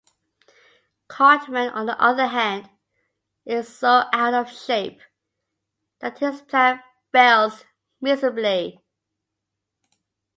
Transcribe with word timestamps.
Cartman, 1.09 1.69
on 1.69 1.85
the 1.85 2.01
other 2.01 2.25
hand, 2.25 2.71
is 3.45 3.69
so 3.69 4.05
out-of-shape 4.11 4.99
that 5.99 6.17
his 6.17 6.41
plan 6.41 6.81
fails 7.13 7.65
miserably. 8.01 8.83